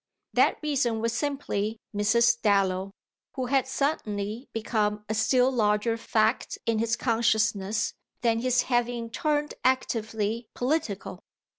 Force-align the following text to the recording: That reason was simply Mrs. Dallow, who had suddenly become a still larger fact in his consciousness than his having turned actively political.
That 0.33 0.57
reason 0.63 0.99
was 0.99 1.13
simply 1.13 1.79
Mrs. 1.95 2.41
Dallow, 2.41 2.89
who 3.35 3.45
had 3.45 3.67
suddenly 3.67 4.49
become 4.51 5.05
a 5.07 5.13
still 5.13 5.51
larger 5.51 5.95
fact 5.95 6.57
in 6.65 6.79
his 6.79 6.95
consciousness 6.95 7.93
than 8.21 8.39
his 8.39 8.63
having 8.63 9.11
turned 9.11 9.53
actively 9.63 10.47
political. 10.55 11.19